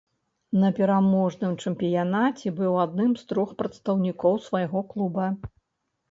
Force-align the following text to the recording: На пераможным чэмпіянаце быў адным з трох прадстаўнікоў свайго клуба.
На 0.61 0.69
пераможным 0.77 1.51
чэмпіянаце 1.65 2.53
быў 2.59 2.73
адным 2.85 3.11
з 3.19 3.27
трох 3.33 3.51
прадстаўнікоў 3.59 4.39
свайго 4.47 4.83
клуба. 4.95 5.27